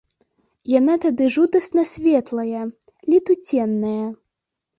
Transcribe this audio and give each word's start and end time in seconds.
Яна 0.79 0.95
тады 1.03 1.27
жудасна 1.35 1.83
светлая, 1.91 2.63
летуценная. 3.15 4.05